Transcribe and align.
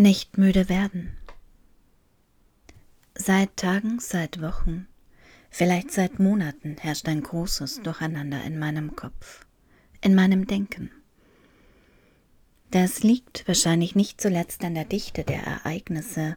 Nicht 0.00 0.38
müde 0.38 0.68
werden. 0.68 1.16
Seit 3.16 3.56
Tagen, 3.56 3.98
seit 3.98 4.40
Wochen, 4.40 4.86
vielleicht 5.50 5.90
seit 5.90 6.20
Monaten 6.20 6.76
herrscht 6.78 7.08
ein 7.08 7.20
großes 7.20 7.82
Durcheinander 7.82 8.44
in 8.44 8.60
meinem 8.60 8.94
Kopf, 8.94 9.44
in 10.00 10.14
meinem 10.14 10.46
Denken. 10.46 10.92
Das 12.70 13.02
liegt 13.02 13.48
wahrscheinlich 13.48 13.96
nicht 13.96 14.20
zuletzt 14.20 14.62
an 14.62 14.76
der 14.76 14.84
Dichte 14.84 15.24
der 15.24 15.42
Ereignisse, 15.42 16.36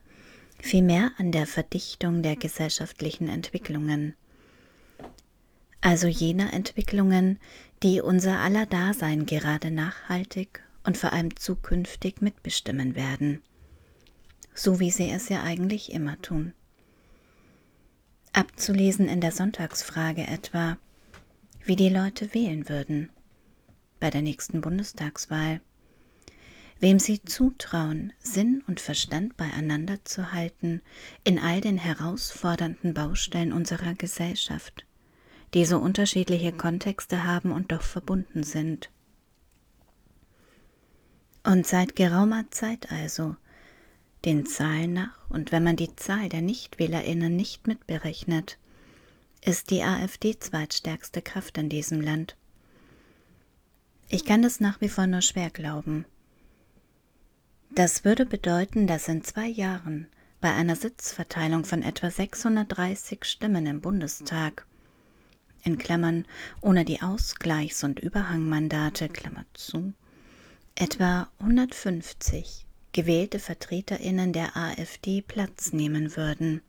vielmehr 0.58 1.12
an 1.20 1.32
der 1.32 1.46
Verdichtung 1.46 2.24
der 2.24 2.38
gesellschaftlichen 2.38 3.28
Entwicklungen. 3.28 4.16
Also 5.82 6.08
jener 6.08 6.52
Entwicklungen, 6.52 7.38
die 7.84 8.02
unser 8.02 8.40
aller 8.40 8.66
Dasein 8.66 9.28
gerade 9.28 9.70
nachhaltig 9.70 10.64
und 10.84 10.98
vor 10.98 11.14
allem 11.14 11.36
zukünftig 11.36 12.22
mitbestimmen 12.22 12.96
werden 12.96 13.44
so 14.54 14.80
wie 14.80 14.92
sie 14.92 15.10
es 15.10 15.30
ja 15.30 15.44
eigentlich 15.44 15.92
immer 15.92 16.22
tun. 16.22 16.54
Abzulesen 18.34 19.08
in 19.08 19.22
der 19.22 19.32
Sonntagsfrage 19.32 20.26
etwa, 20.26 20.78
wie 21.66 21.76
die 21.76 21.90
Leute 21.90 22.34
wählen 22.34 22.70
würden 22.70 23.10
bei 24.00 24.10
der 24.10 24.22
nächsten 24.22 24.62
Bundestagswahl, 24.62 25.62
wem 26.80 26.98
sie 26.98 27.22
zutrauen, 27.22 28.12
Sinn 28.20 28.64
und 28.68 28.80
Verstand 28.80 29.38
beieinander 29.38 30.04
zu 30.04 30.34
halten 30.34 30.82
in 31.24 31.38
all 31.38 31.62
den 31.62 31.78
herausfordernden 31.78 32.94
Baustellen 32.94 33.54
unserer 33.54 33.94
Gesellschaft, 33.94 34.86
die 35.54 35.66
so 35.66 35.78
unterschiedliche 35.78 36.52
Kontexte 36.52 37.24
haben 37.24 37.52
und 37.52 37.72
doch 37.72 37.84
verbunden 37.84 38.44
sind. 38.44 38.90
Und 41.44 41.68
seit 41.68 41.96
geraumer 41.96 42.50
Zeit 42.50 42.92
also 42.92 43.36
den 44.26 44.46
Zahlen 44.46 44.94
nach, 44.94 45.30
und 45.30 45.52
wenn 45.52 45.64
man 45.64 45.76
die 45.76 45.96
Zahl 45.96 46.30
der 46.30 46.42
Nichtwählerinnen 46.42 47.36
nicht 47.36 47.68
mitberechnet, 47.68 48.58
ist 49.44 49.72
die 49.72 49.82
AfD 49.82 50.38
zweitstärkste 50.38 51.22
Kraft 51.22 51.58
in 51.58 51.70
diesem 51.70 52.02
Land. 52.02 52.36
Ich 54.10 54.26
kann 54.26 54.42
das 54.42 54.60
nach 54.60 54.82
wie 54.82 54.90
vor 54.90 55.08
nur 55.08 55.22
schwer 55.22 55.50
glauben. 55.50 56.06
Das 57.72 58.04
würde 58.04 58.26
bedeuten, 58.26 58.86
dass 58.86 59.08
in 59.08 59.24
zwei 59.24 59.48
Jahren 59.48 60.08
bei 60.42 60.54
einer 60.54 60.76
Sitzverteilung 60.76 61.64
von 61.64 61.82
etwa 61.82 62.12
630 62.12 63.24
Stimmen 63.24 63.66
im 63.66 63.82
Bundestag, 63.82 64.68
in 65.64 65.78
Klammern 65.78 66.26
ohne 66.62 66.84
die 66.84 67.02
Ausgleichs- 67.02 67.86
und 67.86 68.00
Überhangmandate, 68.00 69.08
Klammer 69.08 69.46
zu, 69.54 69.94
etwa 70.76 71.30
150 71.40 72.66
gewählte 72.92 73.40
Vertreterinnen 73.40 74.34
der 74.34 74.56
AfD 74.56 75.22
Platz 75.22 75.74
nehmen 75.74 76.16
würden. 76.16 76.62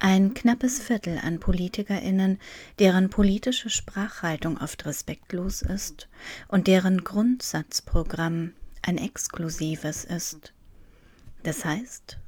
Ein 0.00 0.32
knappes 0.32 0.80
Viertel 0.80 1.18
an 1.18 1.40
Politikerinnen, 1.40 2.38
deren 2.78 3.10
politische 3.10 3.68
Sprachhaltung 3.68 4.56
oft 4.58 4.86
respektlos 4.86 5.62
ist 5.62 6.08
und 6.46 6.68
deren 6.68 7.02
Grundsatzprogramm 7.02 8.52
ein 8.82 8.96
exklusives 8.96 10.04
ist. 10.04 10.52
Das 11.42 11.64
heißt, 11.64 12.18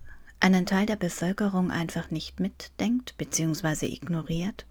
einen 0.41 0.67
Teil 0.67 0.87
der 0.87 0.97
Bevölkerung 0.97 1.71
einfach 1.71 2.11
nicht 2.11 2.41
mitdenkt 2.41 3.17
bzw. 3.19 3.87
ignoriert, 3.87 4.67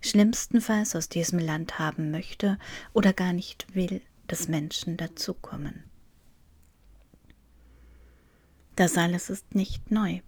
schlimmstenfalls 0.00 0.94
aus 0.94 1.08
diesem 1.08 1.40
Land 1.40 1.80
haben 1.80 2.12
möchte 2.12 2.58
oder 2.92 3.12
gar 3.12 3.32
nicht 3.32 3.66
will, 3.74 4.02
dass 4.28 4.46
Menschen 4.46 4.96
dazukommen. 4.96 5.85
Das 8.76 8.98
alles 8.98 9.30
ist 9.30 9.54
nicht 9.54 9.90
neu. 9.90 10.20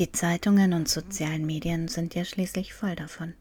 Die 0.00 0.10
Zeitungen 0.10 0.72
und 0.72 0.88
sozialen 0.88 1.46
Medien 1.46 1.86
sind 1.86 2.16
ja 2.16 2.24
schließlich 2.24 2.74
voll 2.74 2.96
davon. 2.96 3.34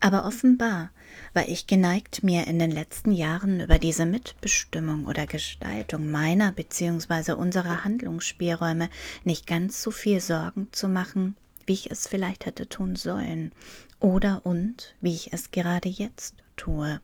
Aber 0.00 0.26
offenbar 0.26 0.90
war 1.34 1.48
ich 1.48 1.68
geneigt, 1.68 2.24
mir 2.24 2.48
in 2.48 2.58
den 2.58 2.72
letzten 2.72 3.12
Jahren 3.12 3.60
über 3.60 3.78
diese 3.78 4.06
Mitbestimmung 4.06 5.06
oder 5.06 5.26
Gestaltung 5.26 6.10
meiner 6.10 6.50
bzw. 6.50 7.32
unserer 7.32 7.84
Handlungsspielräume 7.84 8.90
nicht 9.22 9.46
ganz 9.46 9.80
so 9.80 9.92
viel 9.92 10.20
Sorgen 10.20 10.68
zu 10.72 10.88
machen, 10.88 11.36
wie 11.66 11.74
ich 11.74 11.90
es 11.90 12.08
vielleicht 12.08 12.46
hätte 12.46 12.68
tun 12.68 12.96
sollen, 12.96 13.52
oder 14.00 14.44
und 14.44 14.96
wie 15.00 15.14
ich 15.14 15.32
es 15.32 15.52
gerade 15.52 15.88
jetzt 15.88 16.34
tue 16.56 17.00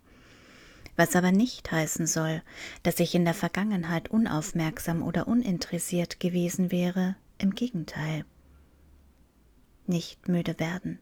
was 0.97 1.17
aber 1.17 1.33
nicht 1.33 1.71
heißen 1.71 2.07
soll, 2.07 2.43
dass 2.83 3.01
ich 3.01 3.15
in 3.15 3.25
der 3.25 3.35
Vergangenheit 3.35 4.09
unaufmerksam 4.09 5.03
oder 5.03 5.27
uninteressiert 5.27 6.21
gewesen 6.21 6.71
wäre, 6.71 7.17
im 7.39 7.55
Gegenteil. 7.55 8.25
Nicht 9.87 10.29
müde 10.29 10.59
werden. 10.59 10.99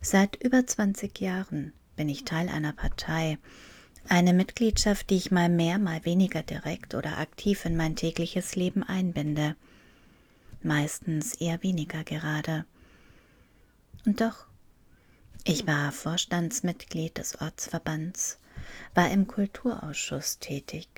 Seit 0.00 0.36
über 0.42 0.66
20 0.66 1.20
Jahren 1.20 1.72
bin 1.96 2.08
ich 2.08 2.24
Teil 2.24 2.48
einer 2.48 2.72
Partei, 2.72 3.38
eine 4.08 4.32
Mitgliedschaft, 4.32 5.10
die 5.10 5.16
ich 5.16 5.30
mal 5.30 5.48
mehr, 5.48 5.78
mal 5.78 6.04
weniger 6.04 6.42
direkt 6.42 6.94
oder 6.94 7.18
aktiv 7.18 7.64
in 7.64 7.76
mein 7.76 7.96
tägliches 7.96 8.54
Leben 8.54 8.82
einbinde, 8.82 9.56
meistens 10.62 11.34
eher 11.34 11.62
weniger 11.62 12.04
gerade. 12.04 12.64
Und 14.04 14.20
doch 14.20 14.46
ich 15.48 15.64
war 15.64 15.92
Vorstandsmitglied 15.92 17.18
des 17.18 17.40
Ortsverbands, 17.40 18.40
war 18.96 19.08
im 19.12 19.28
Kulturausschuss 19.28 20.40
tätig. 20.40 20.88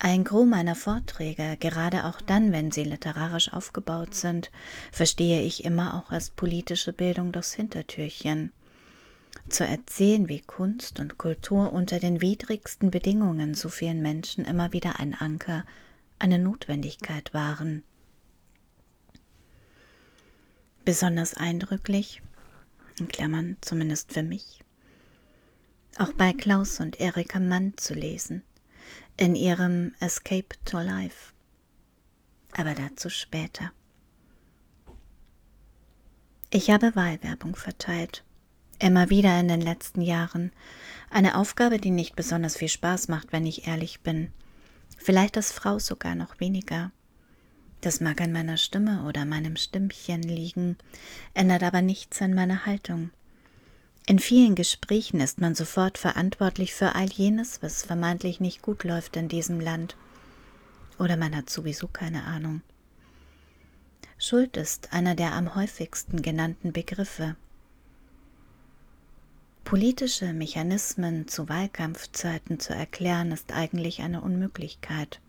Ein 0.00 0.24
Gros 0.24 0.44
meiner 0.44 0.74
Vorträge, 0.74 1.56
gerade 1.60 2.04
auch 2.04 2.20
dann, 2.20 2.50
wenn 2.50 2.72
sie 2.72 2.82
literarisch 2.82 3.52
aufgebaut 3.52 4.16
sind, 4.16 4.50
verstehe 4.90 5.42
ich 5.42 5.64
immer 5.64 5.94
auch 5.94 6.10
als 6.10 6.30
politische 6.30 6.92
Bildung 6.92 7.30
durchs 7.30 7.52
Hintertürchen. 7.52 8.52
Zu 9.48 9.64
erzählen, 9.64 10.28
wie 10.28 10.40
Kunst 10.40 10.98
und 10.98 11.16
Kultur 11.16 11.72
unter 11.72 12.00
den 12.00 12.20
widrigsten 12.20 12.90
Bedingungen 12.90 13.54
so 13.54 13.68
vielen 13.68 14.02
Menschen 14.02 14.44
immer 14.44 14.72
wieder 14.72 14.98
ein 14.98 15.14
Anker, 15.14 15.64
eine 16.18 16.40
Notwendigkeit 16.40 17.32
waren. 17.32 17.84
Besonders 20.84 21.34
eindrücklich 21.34 22.20
in 22.98 23.08
Klammern 23.08 23.56
zumindest 23.60 24.12
für 24.12 24.22
mich, 24.22 24.60
auch 25.98 26.12
bei 26.12 26.32
Klaus 26.32 26.80
und 26.80 27.00
Erika 27.00 27.40
Mann 27.40 27.74
zu 27.76 27.94
lesen, 27.94 28.42
in 29.16 29.34
ihrem 29.34 29.94
Escape 30.00 30.56
to 30.64 30.78
Life. 30.78 31.32
Aber 32.52 32.74
dazu 32.74 33.10
später. 33.10 33.72
Ich 36.50 36.70
habe 36.70 36.94
Wahlwerbung 36.94 37.56
verteilt, 37.56 38.24
immer 38.78 39.10
wieder 39.10 39.38
in 39.40 39.48
den 39.48 39.60
letzten 39.60 40.00
Jahren, 40.00 40.52
eine 41.10 41.36
Aufgabe, 41.36 41.78
die 41.78 41.90
nicht 41.90 42.16
besonders 42.16 42.56
viel 42.56 42.68
Spaß 42.68 43.08
macht, 43.08 43.32
wenn 43.32 43.46
ich 43.46 43.66
ehrlich 43.66 44.00
bin, 44.00 44.32
vielleicht 44.96 45.36
als 45.36 45.52
Frau 45.52 45.78
sogar 45.78 46.14
noch 46.14 46.40
weniger. 46.40 46.92
Das 47.84 48.00
mag 48.00 48.22
an 48.22 48.32
meiner 48.32 48.56
Stimme 48.56 49.04
oder 49.04 49.26
meinem 49.26 49.56
Stimmchen 49.56 50.22
liegen, 50.22 50.78
ändert 51.34 51.62
aber 51.62 51.82
nichts 51.82 52.22
an 52.22 52.32
meiner 52.32 52.64
Haltung. 52.64 53.10
In 54.06 54.18
vielen 54.18 54.54
Gesprächen 54.54 55.20
ist 55.20 55.38
man 55.38 55.54
sofort 55.54 55.98
verantwortlich 55.98 56.72
für 56.72 56.94
all 56.94 57.10
jenes, 57.10 57.62
was 57.62 57.82
vermeintlich 57.82 58.40
nicht 58.40 58.62
gut 58.62 58.84
läuft 58.84 59.18
in 59.18 59.28
diesem 59.28 59.60
Land. 59.60 59.96
Oder 60.98 61.18
man 61.18 61.36
hat 61.36 61.50
sowieso 61.50 61.86
keine 61.86 62.24
Ahnung. 62.24 62.62
Schuld 64.16 64.56
ist 64.56 64.94
einer 64.94 65.14
der 65.14 65.34
am 65.34 65.54
häufigsten 65.54 66.22
genannten 66.22 66.72
Begriffe. 66.72 67.36
Politische 69.64 70.32
Mechanismen 70.32 71.28
zu 71.28 71.50
Wahlkampfzeiten 71.50 72.60
zu 72.60 72.74
erklären, 72.74 73.30
ist 73.30 73.52
eigentlich 73.52 74.00
eine 74.00 74.22
Unmöglichkeit 74.22 75.20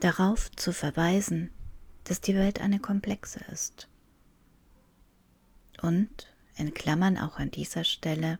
darauf 0.00 0.50
zu 0.52 0.72
verweisen, 0.72 1.50
dass 2.04 2.20
die 2.20 2.34
Welt 2.34 2.60
eine 2.60 2.78
komplexe 2.78 3.40
ist. 3.52 3.88
Und, 5.82 6.28
in 6.56 6.74
Klammern 6.74 7.16
auch 7.16 7.38
an 7.38 7.50
dieser 7.50 7.84
Stelle, 7.84 8.38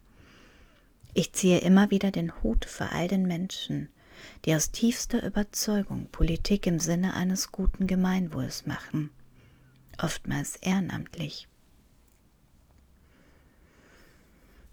ich 1.15 1.33
ziehe 1.33 1.59
immer 1.59 1.91
wieder 1.91 2.11
den 2.11 2.43
Hut 2.43 2.65
vor 2.65 2.93
all 2.93 3.09
den 3.09 3.27
Menschen, 3.27 3.89
die 4.45 4.55
aus 4.55 4.71
tiefster 4.71 5.25
Überzeugung 5.25 6.09
Politik 6.13 6.67
im 6.67 6.79
Sinne 6.79 7.15
eines 7.15 7.53
guten 7.53 7.87
Gemeinwohls 7.87 8.67
machen, 8.67 9.11
oftmals 9.99 10.57
ehrenamtlich. 10.57 11.49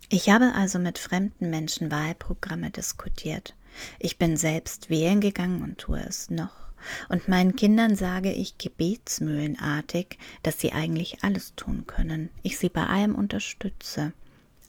Ich 0.09 0.29
habe 0.29 0.53
also 0.53 0.79
mit 0.79 0.97
fremden 0.97 1.49
Menschen 1.49 1.91
Wahlprogramme 1.91 2.71
diskutiert. 2.71 3.55
Ich 3.99 4.17
bin 4.17 4.37
selbst 4.37 4.89
wählen 4.89 5.19
gegangen 5.19 5.61
und 5.63 5.77
tue 5.77 5.99
es 5.99 6.29
noch 6.29 6.66
und 7.09 7.27
meinen 7.27 7.55
Kindern 7.55 7.95
sage 7.95 8.31
ich 8.31 8.57
gebetsmühlenartig, 8.57 10.17
dass 10.43 10.59
sie 10.59 10.73
eigentlich 10.73 11.23
alles 11.23 11.55
tun 11.55 11.85
können, 11.87 12.29
ich 12.43 12.57
sie 12.57 12.69
bei 12.69 12.85
allem 12.85 13.15
unterstütze, 13.15 14.13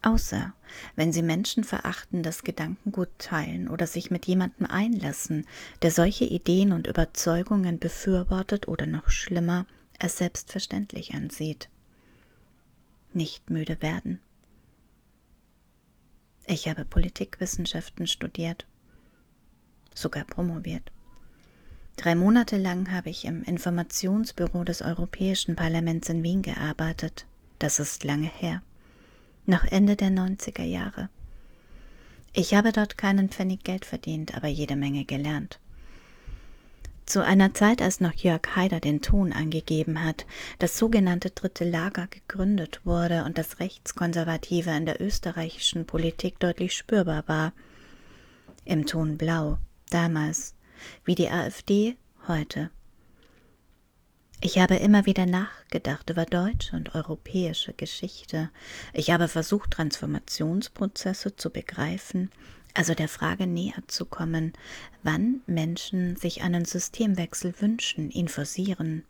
Außer 0.03 0.55
wenn 0.95 1.13
sie 1.13 1.23
menschenverachtendes 1.23 2.45
Gedankengut 2.45 3.09
teilen 3.19 3.69
oder 3.69 3.87
sich 3.87 4.11
mit 4.11 4.27
jemandem 4.27 4.67
einlassen, 4.67 5.47
der 5.83 5.91
solche 5.91 6.25
Ideen 6.25 6.73
und 6.73 6.87
Überzeugungen 6.87 7.79
befürwortet 7.79 8.69
oder 8.69 8.87
noch 8.87 9.11
schlimmer, 9.11 9.67
es 9.99 10.19
selbstverständlich 10.19 11.15
ansieht. 11.15 11.69
Nicht 13.13 13.51
müde 13.51 13.83
werden. 13.83 14.21
Ich 16.47 16.69
habe 16.69 16.85
Politikwissenschaften 16.85 18.07
studiert, 18.07 18.67
sogar 19.95 20.25
promoviert. 20.25 20.93
Drei 21.99 22.15
Monate 22.15 22.57
lang 22.57 22.91
habe 22.91 23.11
ich 23.11 23.27
im 23.27 23.43
Informationsbüro 23.43 24.65
des 24.65 24.81
Europäischen 24.81 25.55
Parlaments 25.55 26.09
in 26.09 26.23
Wien 26.23 26.41
gearbeitet. 26.41 27.27
Das 27.59 27.79
ist 27.79 28.05
lange 28.05 28.29
her 28.29 28.63
noch 29.49 29.65
Ende 29.65 29.97
der 29.97 30.11
90er 30.11 30.63
Jahre. 30.63 31.09
Ich 32.33 32.55
habe 32.55 32.71
dort 32.71 32.99
keinen 32.99 33.31
Pfennig 33.31 33.65
Geld 33.65 33.85
verdient, 33.85 34.37
aber 34.37 34.47
jede 34.47 34.77
Menge 34.77 35.05
gelernt. 35.05 35.59
Zu 37.07 37.25
einer 37.25 37.55
Zeit, 37.55 37.81
als 37.81 38.01
noch 38.01 38.13
Jörg 38.13 38.43
Haider 38.55 38.81
den 38.81 39.01
Ton 39.01 39.33
angegeben 39.33 40.05
hat, 40.05 40.27
das 40.59 40.77
sogenannte 40.79 41.31
Dritte 41.31 41.65
Lager 41.65 42.07
gegründet 42.07 42.83
wurde 42.85 43.25
und 43.25 43.39
das 43.39 43.61
Rechtskonservative 43.61 44.71
in 44.71 44.85
der 44.85 45.01
österreichischen 45.01 45.87
Politik 45.87 46.39
deutlich 46.39 46.77
spürbar 46.77 47.25
war. 47.27 47.55
Im 48.67 48.85
Ton 48.85 49.17
Blau, 49.17 49.57
damals, 49.89 50.55
wie 51.05 51.15
die 51.15 51.29
AfD 51.29 51.97
heute. 52.27 52.71
Ich 54.41 54.59
habe 54.59 54.77
immer 54.77 55.05
wieder 55.05 55.27
nachgedacht 55.27 56.11
über 56.11 56.25
deutsche 56.25 56.77
und 56.77 56.95
europäische 56.95 57.73
Geschichte. 57.73 58.51
Ich 58.93 59.11
habe 59.11 59.27
versucht, 59.27 59.73
Transformationsprozesse 59.73 61.35
zu 61.35 61.51
begreifen, 61.51 62.31
also 62.73 62.95
der 62.95 63.09
Frage 63.09 63.49
näher 63.49 63.83
zu 63.89 64.05
kommen, 64.05 64.53
wann 65.03 65.41
Menschen 65.49 66.15
sich 66.15 66.43
einen 66.43 66.65
Systemwechsel 66.65 67.53
wünschen, 67.61 68.11
ihn 68.13 68.29
forcieren, 68.29 69.05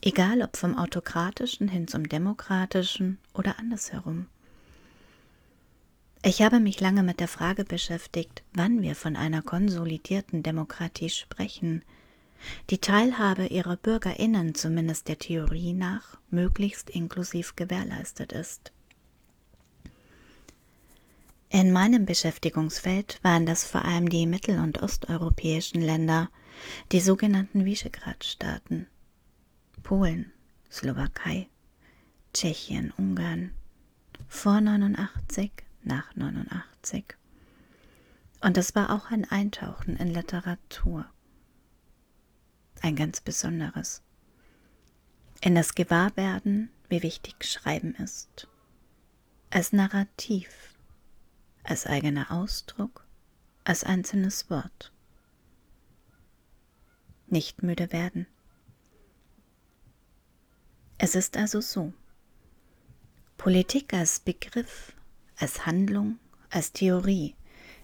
egal 0.00 0.40
ob 0.40 0.56
vom 0.56 0.78
autokratischen 0.78 1.68
hin 1.68 1.86
zum 1.86 2.08
demokratischen 2.08 3.18
oder 3.34 3.58
andersherum. 3.58 4.26
Ich 6.24 6.40
habe 6.40 6.60
mich 6.60 6.78
lange 6.78 7.02
mit 7.02 7.18
der 7.18 7.26
Frage 7.26 7.64
beschäftigt, 7.64 8.44
wann 8.54 8.80
wir 8.80 8.94
von 8.94 9.16
einer 9.16 9.42
konsolidierten 9.42 10.44
Demokratie 10.44 11.10
sprechen, 11.10 11.82
die 12.70 12.78
Teilhabe 12.78 13.46
ihrer 13.46 13.76
Bürgerinnen 13.76 14.54
zumindest 14.54 15.08
der 15.08 15.18
Theorie 15.18 15.72
nach 15.72 16.18
möglichst 16.30 16.90
inklusiv 16.90 17.56
gewährleistet 17.56 18.32
ist. 18.32 18.72
In 21.50 21.72
meinem 21.72 22.06
Beschäftigungsfeld 22.06 23.18
waren 23.22 23.44
das 23.44 23.64
vor 23.64 23.84
allem 23.84 24.08
die 24.08 24.26
mittel- 24.26 24.60
und 24.60 24.80
osteuropäischen 24.80 25.82
Länder, 25.82 26.30
die 26.92 27.00
sogenannten 27.00 27.64
Visegrad-Staaten, 27.64 28.86
Polen, 29.82 30.32
Slowakei, 30.70 31.48
Tschechien, 32.32 32.92
Ungarn, 32.96 33.50
vor 34.28 34.60
89, 34.60 35.50
nach 35.84 36.14
89. 36.14 37.04
Und 38.40 38.56
es 38.58 38.74
war 38.74 38.90
auch 38.90 39.10
ein 39.10 39.24
Eintauchen 39.24 39.96
in 39.96 40.08
Literatur 40.08 41.06
ein 42.82 42.96
ganz 42.96 43.20
besonderes. 43.20 44.02
In 45.40 45.54
das 45.54 45.74
Gewahrwerden, 45.74 46.70
wie 46.88 47.02
wichtig 47.02 47.44
Schreiben 47.44 47.94
ist. 47.94 48.48
Als 49.50 49.72
Narrativ, 49.72 50.74
als 51.62 51.86
eigener 51.86 52.30
Ausdruck, 52.30 53.06
als 53.64 53.84
einzelnes 53.84 54.50
Wort. 54.50 54.92
Nicht 57.28 57.62
müde 57.62 57.92
werden. 57.92 58.26
Es 60.98 61.14
ist 61.14 61.36
also 61.36 61.60
so. 61.60 61.92
Politik 63.36 63.94
als 63.94 64.20
Begriff, 64.20 64.94
als 65.42 65.66
Handlung, 65.66 66.18
als 66.50 66.72
Theorie 66.72 67.34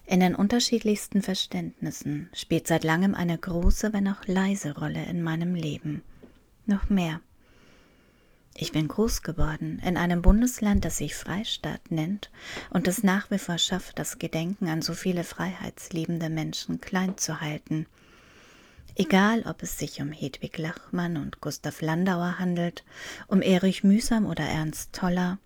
in 0.05 0.21
den 0.21 0.33
unterschiedlichsten 0.33 1.21
Verständnissen 1.21 2.29
spielt 2.33 2.65
seit 2.65 2.83
langem 2.83 3.13
eine 3.13 3.37
große, 3.37 3.93
wenn 3.93 4.07
auch 4.07 4.25
leise 4.25 4.75
Rolle 4.75 5.05
in 5.05 5.21
meinem 5.21 5.53
Leben. 5.53 6.01
Noch 6.65 6.89
mehr. 6.89 7.21
Ich 8.55 8.71
bin 8.71 8.87
groß 8.87 9.21
geworden 9.21 9.79
in 9.85 9.97
einem 9.97 10.21
Bundesland, 10.21 10.83
das 10.83 10.97
sich 10.97 11.15
Freistaat 11.15 11.91
nennt 11.91 12.31
und 12.71 12.87
es 12.87 13.03
nach 13.03 13.29
wie 13.29 13.37
vor 13.37 13.57
schafft, 13.57 13.99
das 13.99 14.17
Gedenken 14.19 14.67
an 14.67 14.81
so 14.81 14.93
viele 14.93 15.23
freiheitsliebende 15.23 16.29
Menschen 16.29 16.81
klein 16.81 17.17
zu 17.17 17.41
halten. 17.41 17.85
Egal, 18.95 19.43
ob 19.45 19.61
es 19.63 19.77
sich 19.77 20.01
um 20.01 20.11
Hedwig 20.11 20.57
Lachmann 20.57 21.17
und 21.17 21.39
Gustav 21.39 21.81
Landauer 21.81 22.39
handelt, 22.39 22.83
um 23.27 23.41
Erich 23.41 23.83
Mühsam 23.83 24.25
oder 24.25 24.45
Ernst 24.45 24.93
Toller, 24.93 25.37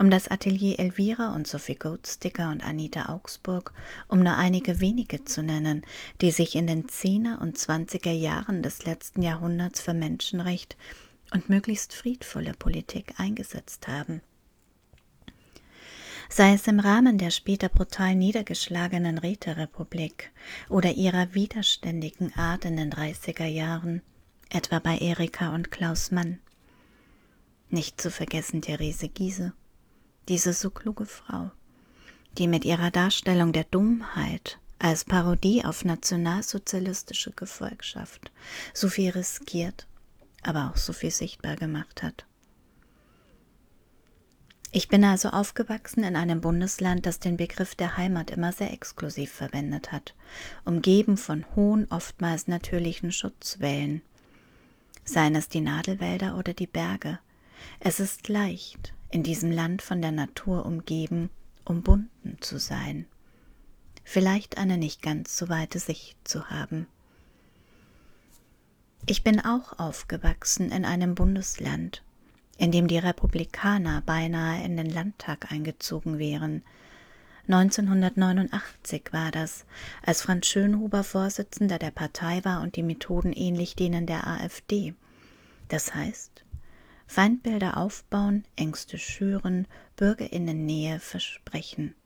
um 0.00 0.08
das 0.08 0.28
Atelier 0.28 0.80
Elvira 0.80 1.34
und 1.34 1.46
Sophie 1.46 1.74
Goldsticker 1.74 2.48
und 2.50 2.64
Anita 2.64 3.10
Augsburg, 3.10 3.74
um 4.08 4.20
nur 4.20 4.34
einige 4.34 4.80
wenige 4.80 5.26
zu 5.26 5.42
nennen, 5.42 5.82
die 6.22 6.30
sich 6.30 6.54
in 6.56 6.66
den 6.66 6.88
Zehner 6.88 7.38
und 7.42 7.58
Zwanziger 7.58 8.10
Jahren 8.10 8.62
des 8.62 8.86
letzten 8.86 9.20
Jahrhunderts 9.20 9.82
für 9.82 9.92
Menschenrecht 9.92 10.78
und 11.34 11.50
möglichst 11.50 11.92
friedvolle 11.92 12.54
Politik 12.54 13.12
eingesetzt 13.18 13.88
haben. 13.88 14.22
Sei 16.30 16.54
es 16.54 16.66
im 16.66 16.80
Rahmen 16.80 17.18
der 17.18 17.30
später 17.30 17.68
brutal 17.68 18.14
niedergeschlagenen 18.14 19.18
Räterepublik 19.18 20.32
oder 20.70 20.92
ihrer 20.92 21.34
widerständigen 21.34 22.34
Art 22.36 22.64
in 22.64 22.78
den 22.78 22.90
30er 22.90 23.44
Jahren, 23.44 24.00
etwa 24.48 24.78
bei 24.78 24.96
Erika 24.96 25.54
und 25.54 25.70
Klaus 25.70 26.10
Mann. 26.10 26.38
Nicht 27.68 28.00
zu 28.00 28.10
vergessen 28.10 28.62
Therese 28.62 29.10
Giese 29.10 29.52
diese 30.30 30.52
so 30.52 30.70
kluge 30.70 31.06
Frau, 31.06 31.50
die 32.38 32.46
mit 32.46 32.64
ihrer 32.64 32.92
Darstellung 32.92 33.52
der 33.52 33.64
Dummheit 33.64 34.60
als 34.78 35.04
Parodie 35.04 35.64
auf 35.64 35.84
nationalsozialistische 35.84 37.32
Gefolgschaft 37.32 38.30
so 38.72 38.88
viel 38.88 39.10
riskiert, 39.10 39.88
aber 40.42 40.70
auch 40.70 40.76
so 40.76 40.92
viel 40.92 41.10
sichtbar 41.10 41.56
gemacht 41.56 42.04
hat. 42.04 42.26
Ich 44.70 44.86
bin 44.86 45.02
also 45.02 45.30
aufgewachsen 45.30 46.04
in 46.04 46.14
einem 46.14 46.40
Bundesland, 46.40 47.06
das 47.06 47.18
den 47.18 47.36
Begriff 47.36 47.74
der 47.74 47.96
Heimat 47.96 48.30
immer 48.30 48.52
sehr 48.52 48.72
exklusiv 48.72 49.32
verwendet 49.32 49.90
hat, 49.90 50.14
umgeben 50.64 51.16
von 51.16 51.44
hohen, 51.56 51.88
oftmals 51.90 52.46
natürlichen 52.46 53.10
Schutzwellen. 53.10 54.00
Seien 55.04 55.34
es 55.34 55.48
die 55.48 55.60
Nadelwälder 55.60 56.38
oder 56.38 56.54
die 56.54 56.68
Berge. 56.68 57.18
Es 57.80 57.98
ist 57.98 58.28
leicht, 58.28 58.94
in 59.10 59.22
diesem 59.22 59.50
Land 59.50 59.82
von 59.82 60.00
der 60.00 60.12
Natur 60.12 60.66
umgeben, 60.66 61.30
umbunden 61.64 62.36
zu 62.40 62.58
sein, 62.58 63.06
vielleicht 64.04 64.58
eine 64.58 64.78
nicht 64.78 65.02
ganz 65.02 65.36
so 65.36 65.48
weite 65.48 65.78
Sicht 65.78 66.16
zu 66.26 66.50
haben. 66.50 66.86
Ich 69.06 69.24
bin 69.24 69.40
auch 69.40 69.78
aufgewachsen 69.78 70.70
in 70.70 70.84
einem 70.84 71.14
Bundesland, 71.14 72.02
in 72.58 72.70
dem 72.70 72.86
die 72.86 72.98
Republikaner 72.98 74.02
beinahe 74.02 74.62
in 74.64 74.76
den 74.76 74.90
Landtag 74.90 75.50
eingezogen 75.50 76.18
wären. 76.18 76.62
1989 77.48 79.12
war 79.12 79.30
das, 79.32 79.64
als 80.04 80.22
Franz 80.22 80.46
Schönhuber 80.46 81.02
Vorsitzender 81.02 81.78
der 81.78 81.90
Partei 81.90 82.44
war 82.44 82.60
und 82.60 82.76
die 82.76 82.82
Methoden 82.82 83.32
ähnlich 83.32 83.74
denen 83.74 84.06
der 84.06 84.26
AfD. 84.26 84.94
Das 85.68 85.94
heißt, 85.94 86.44
Feindbilder 87.10 87.76
aufbauen, 87.76 88.44
Ängste 88.54 88.96
schüren, 88.96 89.66
Bürgerinnennähe 89.96 91.00
versprechen. 91.00 91.96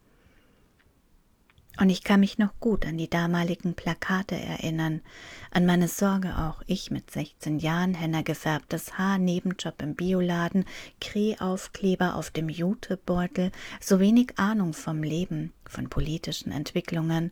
Und 1.78 1.90
ich 1.90 2.04
kann 2.04 2.20
mich 2.20 2.38
noch 2.38 2.58
gut 2.58 2.86
an 2.86 2.96
die 2.96 3.10
damaligen 3.10 3.74
Plakate 3.74 4.34
erinnern, 4.34 5.02
an 5.50 5.66
meine 5.66 5.88
Sorge 5.88 6.38
auch, 6.38 6.62
ich 6.66 6.90
mit 6.90 7.10
16 7.10 7.58
Jahren, 7.58 7.92
Henna 7.92 8.22
gefärbtes 8.22 8.96
Haar, 8.96 9.18
Nebenjob 9.18 9.82
im 9.82 9.94
Bioladen, 9.94 10.64
Kreaufkleber 11.02 12.14
auf 12.14 12.30
dem 12.30 12.48
Jutebeutel, 12.48 13.52
so 13.80 14.00
wenig 14.00 14.38
Ahnung 14.38 14.72
vom 14.72 15.02
Leben, 15.02 15.52
von 15.66 15.90
politischen 15.90 16.50
Entwicklungen. 16.50 17.30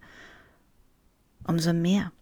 Umso 1.47 1.73
mehr 1.73 2.12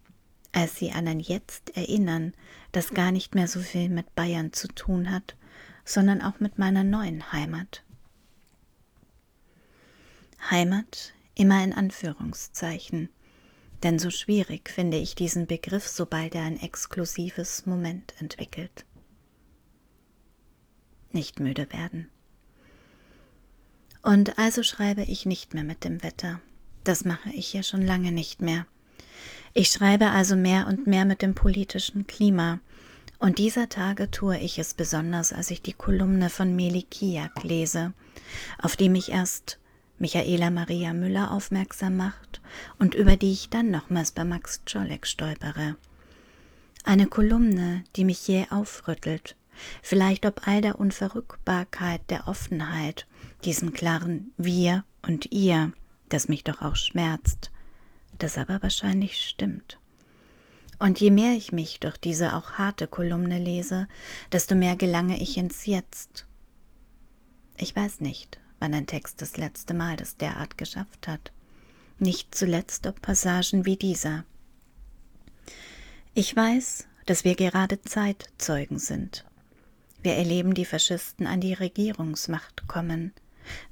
als 0.53 0.75
sie 0.75 0.91
an 0.91 1.07
ein 1.07 1.19
Jetzt 1.19 1.75
erinnern, 1.77 2.33
das 2.71 2.93
gar 2.93 3.11
nicht 3.11 3.35
mehr 3.35 3.47
so 3.47 3.59
viel 3.59 3.89
mit 3.89 4.15
Bayern 4.15 4.53
zu 4.53 4.67
tun 4.67 5.11
hat, 5.11 5.35
sondern 5.91 6.21
auch 6.21 6.39
mit 6.39 6.57
meiner 6.57 6.83
neuen 6.83 7.31
Heimat. 7.31 7.83
Heimat 10.49 11.13
immer 11.35 11.63
in 11.63 11.73
Anführungszeichen, 11.73 13.09
denn 13.83 13.99
so 13.99 14.09
schwierig 14.09 14.69
finde 14.69 14.97
ich 14.97 15.15
diesen 15.15 15.47
Begriff, 15.47 15.87
sobald 15.87 16.35
er 16.35 16.43
ein 16.43 16.59
exklusives 16.59 17.65
Moment 17.65 18.13
entwickelt. 18.19 18.85
Nicht 21.11 21.39
müde 21.39 21.71
werden. 21.73 22.09
Und 24.03 24.37
also 24.39 24.63
schreibe 24.63 25.03
ich 25.03 25.25
nicht 25.25 25.53
mehr 25.53 25.63
mit 25.63 25.83
dem 25.83 26.03
Wetter. 26.03 26.41
Das 26.83 27.05
mache 27.05 27.29
ich 27.29 27.53
ja 27.53 27.63
schon 27.63 27.81
lange 27.81 28.11
nicht 28.11 28.41
mehr. 28.41 28.65
Ich 29.53 29.69
schreibe 29.69 30.09
also 30.09 30.35
mehr 30.35 30.67
und 30.67 30.87
mehr 30.87 31.05
mit 31.05 31.21
dem 31.21 31.35
politischen 31.35 32.07
Klima. 32.07 32.59
Und 33.21 33.37
dieser 33.37 33.69
Tage 33.69 34.09
tue 34.09 34.39
ich 34.39 34.57
es 34.57 34.73
besonders, 34.73 35.31
als 35.31 35.51
ich 35.51 35.61
die 35.61 35.73
Kolumne 35.73 36.31
von 36.31 36.55
Meli 36.55 36.81
Kiak 36.81 37.43
lese, 37.43 37.93
auf 38.57 38.75
die 38.75 38.89
mich 38.89 39.11
erst 39.11 39.59
Michaela 39.99 40.49
Maria 40.49 40.91
Müller 40.93 41.29
aufmerksam 41.29 41.97
macht 41.97 42.41
und 42.79 42.95
über 42.95 43.17
die 43.17 43.31
ich 43.31 43.51
dann 43.51 43.69
nochmals 43.69 44.11
bei 44.11 44.23
Max 44.23 44.63
Czolek 44.65 45.05
stolpere. 45.05 45.75
Eine 46.83 47.05
Kolumne, 47.05 47.83
die 47.95 48.05
mich 48.05 48.27
jäh 48.27 48.47
aufrüttelt, 48.49 49.35
vielleicht 49.83 50.25
ob 50.25 50.47
all 50.47 50.61
der 50.61 50.79
Unverrückbarkeit 50.79 52.01
der 52.09 52.27
Offenheit, 52.27 53.05
diesem 53.45 53.71
klaren 53.71 54.33
Wir 54.35 54.83
und 55.03 55.31
Ihr, 55.31 55.73
das 56.09 56.27
mich 56.27 56.43
doch 56.43 56.63
auch 56.63 56.75
schmerzt, 56.75 57.51
das 58.17 58.39
aber 58.39 58.63
wahrscheinlich 58.63 59.21
stimmt. 59.21 59.77
Und 60.81 60.99
je 60.99 61.11
mehr 61.11 61.33
ich 61.33 61.51
mich 61.51 61.79
durch 61.79 61.95
diese 61.97 62.35
auch 62.35 62.53
harte 62.53 62.87
Kolumne 62.87 63.37
lese, 63.37 63.87
desto 64.31 64.55
mehr 64.55 64.75
gelange 64.75 65.21
ich 65.21 65.37
ins 65.37 65.67
Jetzt. 65.67 66.25
Ich 67.55 67.75
weiß 67.75 67.99
nicht, 67.99 68.39
wann 68.57 68.73
ein 68.73 68.87
Text 68.87 69.21
das 69.21 69.37
letzte 69.37 69.75
Mal 69.75 69.95
das 69.95 70.17
derart 70.17 70.57
geschafft 70.57 71.07
hat. 71.07 71.31
Nicht 71.99 72.33
zuletzt 72.33 72.87
ob 72.87 72.99
Passagen 72.99 73.67
wie 73.67 73.75
dieser. 73.77 74.25
Ich 76.15 76.35
weiß, 76.35 76.87
dass 77.05 77.25
wir 77.25 77.35
gerade 77.35 77.79
Zeitzeugen 77.83 78.79
sind. 78.79 79.23
Wir 80.01 80.15
erleben 80.15 80.55
die 80.55 80.65
Faschisten 80.65 81.27
an 81.27 81.41
die 81.41 81.53
Regierungsmacht 81.53 82.67
kommen. 82.67 83.13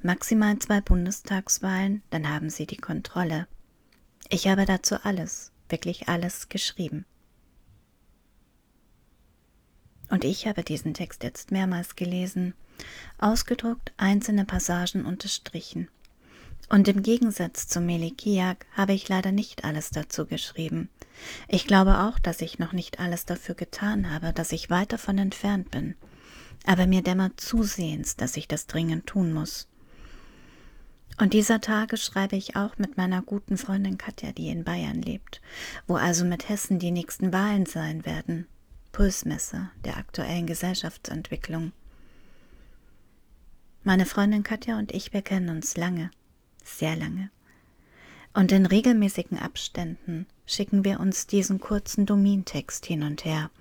Maximal 0.03 0.59
zwei 0.59 0.79
Bundestagswahlen, 0.79 2.03
dann 2.11 2.29
haben 2.29 2.51
sie 2.51 2.67
die 2.67 2.77
Kontrolle. 2.77 3.47
Ich 4.29 4.47
habe 4.47 4.65
dazu 4.65 4.97
alles, 5.01 5.48
wirklich 5.71 6.07
alles 6.07 6.49
geschrieben. 6.49 7.05
Und 10.09 10.23
ich 10.23 10.47
habe 10.47 10.63
diesen 10.63 10.93
Text 10.93 11.23
jetzt 11.23 11.51
mehrmals 11.51 11.95
gelesen, 11.95 12.53
ausgedruckt, 13.19 13.93
einzelne 13.97 14.45
Passagen 14.45 15.05
unterstrichen. 15.05 15.89
Und 16.69 16.87
im 16.87 17.01
Gegensatz 17.01 17.67
zu 17.67 17.81
Melikiak 17.81 18.65
habe 18.73 18.93
ich 18.93 19.07
leider 19.09 19.31
nicht 19.31 19.63
alles 19.63 19.89
dazu 19.89 20.25
geschrieben. 20.25 20.89
Ich 21.47 21.65
glaube 21.65 21.99
auch, 21.99 22.19
dass 22.19 22.41
ich 22.41 22.59
noch 22.59 22.73
nicht 22.73 22.99
alles 22.99 23.25
dafür 23.25 23.55
getan 23.55 24.11
habe, 24.11 24.33
dass 24.33 24.51
ich 24.51 24.69
weit 24.69 24.93
davon 24.93 25.17
entfernt 25.17 25.71
bin. 25.71 25.95
Aber 26.65 26.85
mir 26.85 27.01
dämmert 27.01 27.39
zusehends, 27.39 28.15
dass 28.15 28.37
ich 28.37 28.47
das 28.47 28.67
dringend 28.67 29.07
tun 29.07 29.33
muss. 29.33 29.67
Und 31.19 31.33
dieser 31.33 31.59
Tage 31.59 31.97
schreibe 31.97 32.37
ich 32.37 32.55
auch 32.55 32.77
mit 32.77 32.95
meiner 32.95 33.21
guten 33.21 33.57
Freundin 33.57 33.97
Katja, 33.97 34.31
die 34.31 34.47
in 34.47 34.63
Bayern 34.63 35.01
lebt, 35.01 35.41
wo 35.85 35.95
also 35.95 36.23
mit 36.23 36.47
Hessen 36.47 36.79
die 36.79 36.91
nächsten 36.91 37.33
Wahlen 37.33 37.65
sein 37.65 38.05
werden. 38.05 38.47
Pulsmesse 38.93 39.69
der 39.83 39.97
aktuellen 39.97 40.47
Gesellschaftsentwicklung. 40.47 41.73
Meine 43.83 44.05
Freundin 44.05 44.43
Katja 44.43 44.79
und 44.79 44.93
ich, 44.93 45.11
wir 45.11 45.21
kennen 45.21 45.49
uns 45.49 45.75
lange, 45.75 46.09
sehr 46.63 46.95
lange. 46.95 47.29
Und 48.33 48.53
in 48.53 48.65
regelmäßigen 48.65 49.39
Abständen 49.39 50.25
schicken 50.45 50.85
wir 50.85 51.01
uns 51.01 51.27
diesen 51.27 51.59
kurzen 51.59 52.05
Domintext 52.05 52.85
hin 52.85 53.03
und 53.03 53.25
her. 53.25 53.51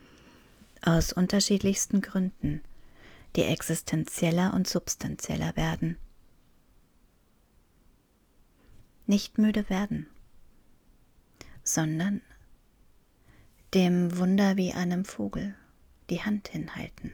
Aus 0.82 1.12
unterschiedlichsten 1.12 2.02
Gründen, 2.02 2.60
die 3.34 3.42
existenzieller 3.42 4.54
und 4.54 4.68
substanzieller 4.68 5.56
werden. 5.56 5.96
Nicht 9.08 9.38
müde 9.38 9.70
werden, 9.70 10.06
sondern 11.64 12.20
dem 13.72 14.18
Wunder 14.18 14.58
wie 14.58 14.74
einem 14.74 15.06
Vogel 15.06 15.54
die 16.10 16.22
Hand 16.22 16.48
hinhalten. 16.48 17.12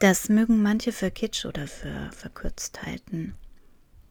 Das 0.00 0.28
mögen 0.28 0.62
manche 0.62 0.90
für 0.90 1.12
Kitsch 1.12 1.46
oder 1.46 1.68
für 1.68 2.10
verkürzt 2.10 2.82
halten. 2.82 3.36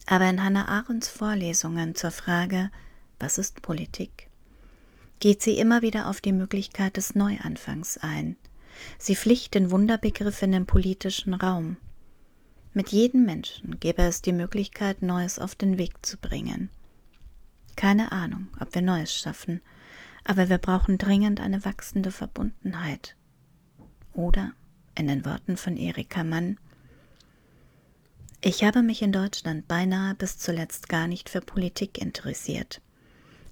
Aber 0.05 0.29
in 0.29 0.41
Hannah 0.41 0.69
Arendts 0.69 1.09
Vorlesungen 1.09 1.95
zur 1.95 2.11
Frage, 2.11 2.71
was 3.19 3.37
ist 3.37 3.61
Politik, 3.61 4.29
geht 5.19 5.41
sie 5.41 5.57
immer 5.57 5.81
wieder 5.81 6.07
auf 6.07 6.21
die 6.21 6.31
Möglichkeit 6.31 6.95
des 6.95 7.13
Neuanfangs 7.13 7.97
ein. 7.97 8.37
Sie 8.97 9.17
pflicht 9.17 9.53
den 9.53 9.69
Wunderbegriff 9.69 10.41
in 10.43 10.53
den 10.53 10.65
politischen 10.65 11.33
Raum. 11.33 11.75
Mit 12.75 12.89
jedem 12.89 13.23
Menschen 13.23 13.79
gäbe 13.79 14.01
es 14.01 14.21
die 14.21 14.33
Möglichkeit, 14.33 15.01
Neues 15.01 15.39
auf 15.39 15.55
den 15.55 15.77
Weg 15.77 16.05
zu 16.05 16.17
bringen. 16.17 16.69
Keine 17.77 18.11
Ahnung, 18.11 18.49
ob 18.59 18.75
wir 18.75 18.81
Neues 18.81 19.15
schaffen, 19.15 19.61
aber 20.25 20.49
wir 20.49 20.57
brauchen 20.57 20.97
dringend 20.97 21.39
eine 21.39 21.63
wachsende 21.63 22.11
Verbundenheit. 22.11 23.15
Oder 24.11 24.51
in 24.93 25.07
den 25.07 25.23
Worten 25.23 25.55
von 25.55 25.77
Erika 25.77 26.25
Mann. 26.25 26.57
Ich 28.41 28.65
habe 28.65 28.83
mich 28.83 29.01
in 29.01 29.13
Deutschland 29.13 29.69
beinahe 29.69 30.13
bis 30.13 30.37
zuletzt 30.37 30.89
gar 30.89 31.07
nicht 31.07 31.29
für 31.29 31.39
Politik 31.39 31.97
interessiert. 31.97 32.81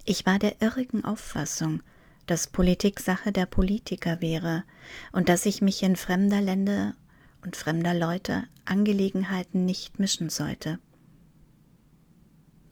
Ich 0.04 0.26
war 0.26 0.38
der 0.38 0.62
irrigen 0.62 1.06
Auffassung, 1.06 1.82
dass 2.26 2.48
Politik 2.48 3.00
Sache 3.00 3.32
der 3.32 3.46
Politiker 3.46 4.20
wäre 4.20 4.66
und 5.14 5.30
dass 5.30 5.46
ich 5.46 5.62
mich 5.62 5.82
in 5.82 5.96
fremder 5.96 6.42
Länder 6.42 6.96
und 7.44 7.56
fremder 7.56 7.94
Leute 7.94 8.44
Angelegenheiten 8.66 9.66
nicht 9.66 10.00
mischen 10.00 10.30
sollte. 10.30 10.80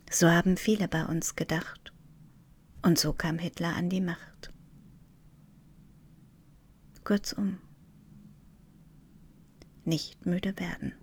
So 0.09 0.29
haben 0.29 0.57
viele 0.57 0.87
bei 0.87 1.05
uns 1.05 1.35
gedacht. 1.35 1.93
Und 2.81 2.97
so 2.97 3.13
kam 3.13 3.37
Hitler 3.37 3.75
an 3.75 3.89
die 3.89 4.01
Macht. 4.01 4.51
Kurzum, 7.03 7.57
nicht 9.83 10.25
müde 10.25 10.57
werden. 10.59 10.93